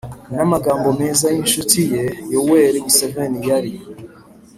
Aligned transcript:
n'amagambo 0.35 0.87
meza 0.99 1.25
y'inshuti 1.33 1.79
ye 1.93 2.03
yoweri 2.33 2.77
museveni, 2.85 3.39
yari 3.49 3.71